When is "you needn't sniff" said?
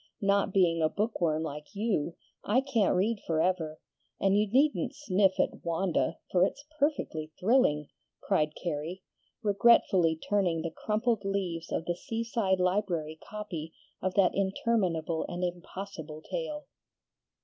4.35-5.39